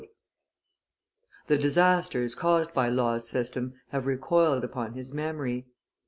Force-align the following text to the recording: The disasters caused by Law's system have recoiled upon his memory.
The 1.45 1.59
disasters 1.59 2.33
caused 2.33 2.73
by 2.73 2.89
Law's 2.89 3.29
system 3.29 3.75
have 3.89 4.07
recoiled 4.07 4.63
upon 4.63 4.93
his 4.95 5.13
memory. 5.13 5.67